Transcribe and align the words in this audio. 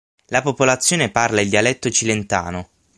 La 0.29 0.41
popolazione 0.41 1.11
parla 1.11 1.41
il 1.41 1.49
dialetto 1.49 1.87
cilentano. 1.91 2.69